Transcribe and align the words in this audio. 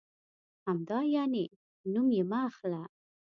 همدا 0.65 0.99
یعنې؟ 1.15 1.45
نوم 1.93 2.07
یې 2.17 2.23
مه 2.29 2.39
اخله. 2.49 2.81